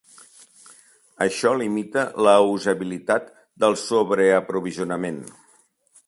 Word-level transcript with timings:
Això 1.25 1.51
limita 1.57 2.05
la 2.27 2.33
usabilitat 2.53 3.29
del 3.65 3.77
sobreaprovisionament. 3.81 5.21